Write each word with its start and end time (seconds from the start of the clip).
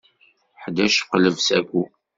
Ḥdac 0.61 0.97
qleb 1.09 1.37
saku. 1.47 1.83